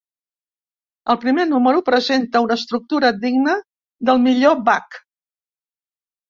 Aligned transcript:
El 1.13 1.17
primer 1.25 1.43
número 1.51 1.83
presenta 1.89 2.41
una 2.45 2.57
estructura 2.61 3.11
digna 3.27 3.55
del 4.11 4.23
millor 4.25 4.57
Bach. 4.71 4.99